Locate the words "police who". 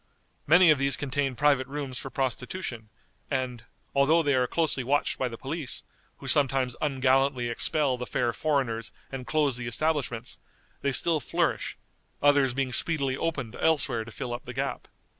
5.37-6.27